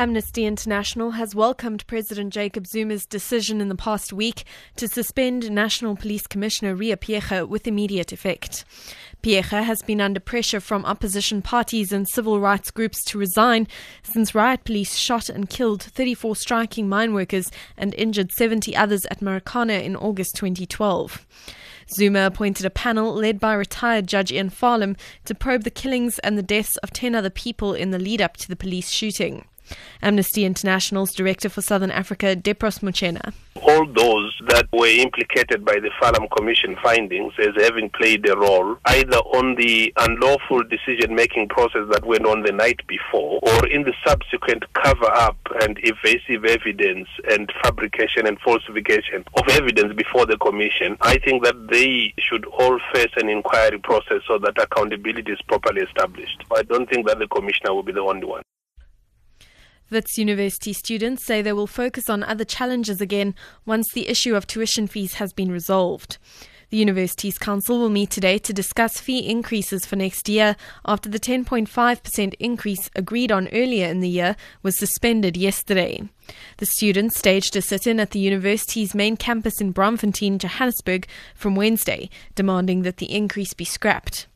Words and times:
Amnesty 0.00 0.46
International 0.46 1.10
has 1.10 1.34
welcomed 1.34 1.84
President 1.88 2.32
Jacob 2.32 2.68
Zuma's 2.68 3.04
decision 3.04 3.60
in 3.60 3.68
the 3.68 3.74
past 3.74 4.12
week 4.12 4.44
to 4.76 4.86
suspend 4.86 5.50
National 5.50 5.96
Police 5.96 6.28
Commissioner 6.28 6.76
Riah 6.76 6.96
Phiyega 6.96 7.48
with 7.48 7.66
immediate 7.66 8.12
effect. 8.12 8.64
Phiyega 9.24 9.64
has 9.64 9.82
been 9.82 10.00
under 10.00 10.20
pressure 10.20 10.60
from 10.60 10.84
opposition 10.84 11.42
parties 11.42 11.92
and 11.92 12.08
civil 12.08 12.38
rights 12.38 12.70
groups 12.70 13.02
to 13.06 13.18
resign 13.18 13.66
since 14.04 14.36
riot 14.36 14.62
police 14.62 14.94
shot 14.94 15.28
and 15.28 15.50
killed 15.50 15.82
34 15.82 16.36
striking 16.36 16.88
mine 16.88 17.12
workers 17.12 17.50
and 17.76 17.92
injured 17.96 18.30
70 18.30 18.76
others 18.76 19.04
at 19.06 19.18
Marikana 19.18 19.82
in 19.82 19.96
August 19.96 20.36
2012. 20.36 21.26
Zuma 21.90 22.24
appointed 22.24 22.64
a 22.64 22.70
panel 22.70 23.12
led 23.14 23.40
by 23.40 23.52
retired 23.52 24.06
Judge 24.06 24.30
Ian 24.30 24.50
Farlam 24.50 24.96
to 25.24 25.34
probe 25.34 25.64
the 25.64 25.70
killings 25.70 26.20
and 26.20 26.38
the 26.38 26.42
deaths 26.44 26.76
of 26.84 26.92
10 26.92 27.16
other 27.16 27.30
people 27.30 27.74
in 27.74 27.90
the 27.90 27.98
lead 27.98 28.22
up 28.22 28.36
to 28.36 28.46
the 28.46 28.54
police 28.54 28.90
shooting. 28.90 29.44
Amnesty 30.02 30.44
International's 30.44 31.14
Director 31.14 31.48
for 31.48 31.62
Southern 31.62 31.90
Africa, 31.90 32.36
Deprose 32.36 32.80
Muchena. 32.80 33.32
All 33.56 33.86
those 33.86 34.40
that 34.48 34.66
were 34.72 34.86
implicated 34.86 35.64
by 35.64 35.74
the 35.74 35.90
Farlam 36.00 36.28
Commission 36.36 36.76
findings 36.82 37.32
as 37.38 37.60
having 37.60 37.90
played 37.90 38.28
a 38.28 38.36
role 38.36 38.76
either 38.86 39.18
on 39.18 39.56
the 39.56 39.92
unlawful 39.96 40.62
decision 40.64 41.14
making 41.14 41.48
process 41.48 41.82
that 41.90 42.04
went 42.04 42.24
on 42.26 42.42
the 42.42 42.52
night 42.52 42.80
before 42.86 43.40
or 43.42 43.66
in 43.66 43.82
the 43.82 43.92
subsequent 44.06 44.64
cover 44.74 45.10
up 45.10 45.36
and 45.62 45.78
evasive 45.82 46.44
evidence 46.44 47.08
and 47.30 47.52
fabrication 47.62 48.26
and 48.26 48.38
falsification 48.40 49.24
of 49.34 49.48
evidence 49.50 49.92
before 49.94 50.26
the 50.26 50.36
Commission, 50.38 50.96
I 51.00 51.18
think 51.18 51.44
that 51.44 51.68
they 51.68 52.14
should 52.18 52.44
all 52.46 52.78
face 52.94 53.12
an 53.16 53.28
inquiry 53.28 53.78
process 53.78 54.22
so 54.26 54.38
that 54.38 54.60
accountability 54.60 55.32
is 55.32 55.40
properly 55.48 55.82
established. 55.82 56.42
I 56.54 56.62
don't 56.62 56.88
think 56.88 57.06
that 57.06 57.18
the 57.18 57.26
Commissioner 57.28 57.74
will 57.74 57.82
be 57.82 57.92
the 57.92 58.00
only 58.00 58.26
one. 58.26 58.42
Wits 59.90 60.18
University 60.18 60.72
students 60.72 61.24
say 61.24 61.40
they 61.40 61.52
will 61.52 61.66
focus 61.66 62.10
on 62.10 62.22
other 62.22 62.44
challenges 62.44 63.00
again 63.00 63.34
once 63.64 63.90
the 63.92 64.08
issue 64.08 64.34
of 64.36 64.46
tuition 64.46 64.86
fees 64.86 65.14
has 65.14 65.32
been 65.32 65.50
resolved. 65.50 66.18
The 66.70 66.76
university's 66.76 67.38
council 67.38 67.78
will 67.78 67.88
meet 67.88 68.10
today 68.10 68.36
to 68.36 68.52
discuss 68.52 69.00
fee 69.00 69.20
increases 69.20 69.86
for 69.86 69.96
next 69.96 70.28
year 70.28 70.54
after 70.84 71.08
the 71.08 71.18
10.5% 71.18 72.34
increase 72.38 72.90
agreed 72.94 73.32
on 73.32 73.48
earlier 73.48 73.86
in 73.86 74.00
the 74.00 74.08
year 74.10 74.36
was 74.62 74.76
suspended 74.76 75.34
yesterday. 75.34 76.06
The 76.58 76.66
students 76.66 77.16
staged 77.16 77.56
a 77.56 77.62
sit 77.62 77.86
in 77.86 77.98
at 77.98 78.10
the 78.10 78.18
university's 78.18 78.94
main 78.94 79.16
campus 79.16 79.62
in 79.62 79.72
Braamfontein, 79.72 80.36
Johannesburg 80.36 81.06
from 81.34 81.54
Wednesday, 81.54 82.10
demanding 82.34 82.82
that 82.82 82.98
the 82.98 83.10
increase 83.10 83.54
be 83.54 83.64
scrapped. 83.64 84.26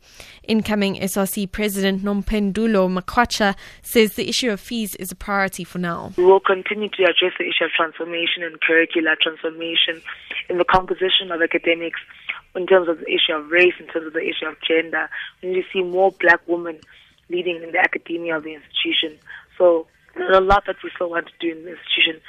Incoming 0.45 0.97
SRC 0.97 1.51
President 1.51 2.03
Nompendulo 2.03 2.89
Mkatshwa 2.89 3.55
says 3.83 4.15
the 4.15 4.29
issue 4.29 4.51
of 4.51 4.61
fees 4.61 4.95
is 4.97 5.13
a 5.13 5.15
priority 5.15 5.65
for 5.65 5.79
now. 5.79 6.13
We 6.17 6.25
will 6.25 6.41
continue 6.41 6.89
to 6.89 7.03
address 7.05 7.33
the 7.39 7.45
issue 7.45 7.65
of 7.65 7.71
transformation 7.71 8.43
and 8.43 8.61
curricular 8.61 9.17
transformation 9.21 10.03
in 10.49 10.59
the 10.59 10.65
composition 10.65 11.31
of 11.31 11.41
academics, 11.43 12.01
in 12.55 12.67
terms 12.67 12.89
of 12.89 12.99
the 12.99 13.09
issue 13.09 13.33
of 13.35 13.51
race, 13.51 13.75
in 13.79 13.87
terms 13.87 14.07
of 14.07 14.13
the 14.13 14.21
issue 14.21 14.47
of 14.47 14.57
gender. 14.67 15.09
We 15.43 15.51
need 15.51 15.63
to 15.63 15.69
see 15.73 15.83
more 15.83 16.13
black 16.13 16.41
women 16.47 16.81
leading 17.29 17.63
in 17.63 17.73
the 17.73 17.79
academia 17.79 18.37
of 18.37 18.45
the 18.45 18.55
institution. 18.55 19.19
So 19.57 19.87
there's 20.15 20.37
a 20.37 20.41
lot 20.41 20.65
that 20.67 20.77
we 20.85 20.91
still 20.95 21.11
want 21.11 21.27
to 21.27 21.33
do 21.41 21.57
in 21.57 21.65
the 21.65 21.71
institution. 21.71 22.21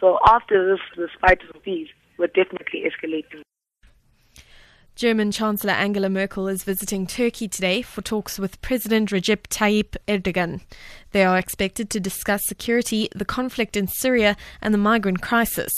So 0.00 0.18
after 0.26 0.70
this, 0.70 0.80
this 0.96 1.10
fight 1.20 1.40
fees, 1.62 1.88
we're 2.16 2.28
definitely 2.28 2.84
escalating. 2.88 3.42
German 5.00 5.32
Chancellor 5.32 5.72
Angela 5.72 6.10
Merkel 6.10 6.46
is 6.46 6.62
visiting 6.62 7.06
Turkey 7.06 7.48
today 7.48 7.80
for 7.80 8.02
talks 8.02 8.38
with 8.38 8.60
President 8.60 9.08
Recep 9.08 9.46
Tayyip 9.48 9.96
Erdogan. 10.06 10.60
They 11.12 11.24
are 11.24 11.38
expected 11.38 11.88
to 11.90 12.00
discuss 12.00 12.44
security, 12.44 13.08
the 13.16 13.24
conflict 13.24 13.76
in 13.76 13.88
Syria, 13.88 14.36
and 14.60 14.72
the 14.72 14.78
migrant 14.78 15.22
crisis. 15.22 15.72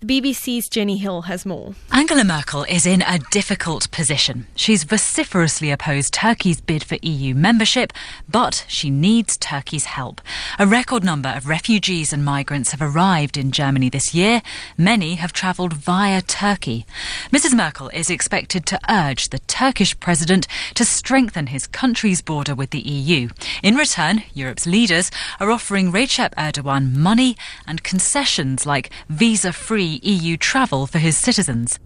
The 0.00 0.06
BBC's 0.20 0.68
Jenny 0.68 0.98
Hill 0.98 1.22
has 1.22 1.46
more. 1.46 1.74
Angela 1.92 2.24
Merkel 2.24 2.64
is 2.64 2.84
in 2.84 3.02
a 3.02 3.20
difficult 3.30 3.90
position. 3.90 4.48
She's 4.56 4.84
vociferously 4.84 5.70
opposed 5.70 6.12
Turkey's 6.12 6.60
bid 6.60 6.82
for 6.82 6.98
EU 7.02 7.34
membership, 7.34 7.92
but 8.28 8.66
she 8.68 8.90
needs 8.90 9.38
Turkey's 9.38 9.84
help. 9.84 10.20
A 10.58 10.66
record 10.66 11.04
number 11.04 11.30
of 11.30 11.48
refugees 11.48 12.12
and 12.12 12.24
migrants 12.24 12.72
have 12.72 12.82
arrived 12.82 13.38
in 13.38 13.52
Germany 13.52 13.88
this 13.88 14.12
year. 14.12 14.42
Many 14.76 15.14
have 15.14 15.32
travelled 15.32 15.72
via 15.72 16.20
Turkey. 16.20 16.84
Mrs. 17.30 17.54
Merkel 17.54 17.88
is 17.90 18.10
expected 18.10 18.55
to 18.64 18.80
urge 18.88 19.28
the 19.28 19.40
Turkish 19.40 19.98
president 20.00 20.48
to 20.74 20.84
strengthen 20.86 21.48
his 21.48 21.66
country's 21.66 22.22
border 22.22 22.54
with 22.54 22.70
the 22.70 22.80
EU. 22.80 23.28
In 23.62 23.76
return, 23.76 24.22
Europe's 24.32 24.66
leaders 24.66 25.10
are 25.38 25.50
offering 25.50 25.92
Recep 25.92 26.34
Erdogan 26.36 26.94
money 26.94 27.36
and 27.66 27.82
concessions 27.82 28.64
like 28.64 28.90
visa 29.10 29.52
free 29.52 30.00
EU 30.02 30.38
travel 30.38 30.86
for 30.86 30.98
his 30.98 31.18
citizens. 31.18 31.78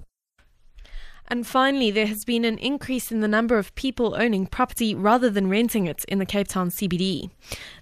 And 1.32 1.46
finally, 1.46 1.92
there 1.92 2.08
has 2.08 2.24
been 2.24 2.44
an 2.44 2.58
increase 2.58 3.12
in 3.12 3.20
the 3.20 3.28
number 3.28 3.56
of 3.56 3.72
people 3.76 4.16
owning 4.18 4.46
property 4.46 4.96
rather 4.96 5.30
than 5.30 5.48
renting 5.48 5.86
it 5.86 6.04
in 6.08 6.18
the 6.18 6.26
Cape 6.26 6.48
Town 6.48 6.70
CBD. 6.70 7.30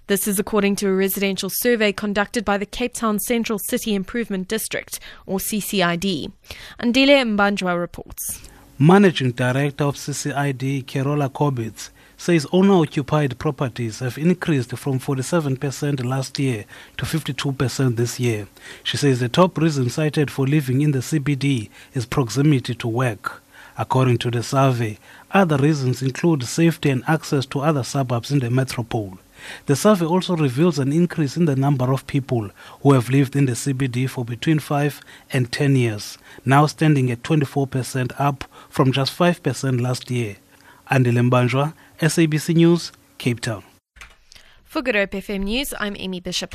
This 0.05 0.27
is 0.27 0.37
according 0.37 0.75
to 0.77 0.87
a 0.87 0.93
residential 0.93 1.49
survey 1.49 1.91
conducted 1.91 2.45
by 2.45 2.59
the 2.59 2.67
Cape 2.67 2.93
Town 2.93 3.17
Central 3.17 3.57
City 3.57 3.95
Improvement 3.95 4.47
District, 4.47 4.99
or 5.25 5.39
CCID. 5.39 6.31
Andile 6.79 7.35
Mbanjwa 7.35 7.79
reports. 7.79 8.48
Managing 8.81 9.31
Director 9.31 9.83
of 9.83 9.95
CCID, 9.97 10.87
Carola 10.87 11.27
Corbett, 11.27 11.89
says 12.15 12.47
owner 12.53 12.75
occupied 12.75 13.37
properties 13.37 13.99
have 13.99 14.17
increased 14.17 14.71
from 14.77 15.01
47% 15.01 16.05
last 16.05 16.39
year 16.39 16.63
to 16.95 17.03
52% 17.03 17.97
this 17.97 18.21
year. 18.21 18.47
She 18.81 18.95
says 18.95 19.19
the 19.19 19.27
top 19.27 19.57
reason 19.57 19.89
cited 19.89 20.31
for 20.31 20.47
living 20.47 20.79
in 20.79 20.91
the 20.91 20.99
CBD 20.99 21.69
is 21.93 22.05
proximity 22.05 22.73
to 22.75 22.87
work. 22.87 23.43
According 23.77 24.19
to 24.19 24.31
the 24.31 24.43
survey, 24.43 24.97
other 25.31 25.57
reasons 25.57 26.01
include 26.01 26.45
safety 26.45 26.89
and 26.89 27.03
access 27.05 27.45
to 27.47 27.59
other 27.59 27.83
suburbs 27.83 28.31
in 28.31 28.39
the 28.39 28.49
metropole. 28.49 29.19
The 29.65 29.75
survey 29.75 30.05
also 30.05 30.35
reveals 30.35 30.79
an 30.79 30.91
increase 30.91 31.37
in 31.37 31.45
the 31.45 31.55
number 31.55 31.93
of 31.93 32.07
people 32.07 32.49
who 32.81 32.93
have 32.93 33.09
lived 33.09 33.35
in 33.35 33.45
the 33.45 33.53
CBD 33.53 34.09
for 34.09 34.25
between 34.25 34.59
5 34.59 35.01
and 35.31 35.51
10 35.51 35.75
years, 35.75 36.17
now 36.45 36.65
standing 36.65 37.11
at 37.11 37.23
24% 37.23 38.11
up 38.17 38.45
from 38.69 38.91
just 38.91 39.17
5% 39.17 39.81
last 39.81 40.09
year. 40.11 40.37
Andile 40.91 41.29
Mbanjwa, 41.29 41.73
SABC 41.99 42.55
News, 42.55 42.91
Cape 43.17 43.39
Town. 43.39 43.63
For 44.63 44.81
Good 44.81 44.95
Hope 44.95 45.11
FM 45.11 45.43
News, 45.43 45.73
I'm 45.79 45.95
Amy 45.97 46.19
Bishop. 46.19 46.53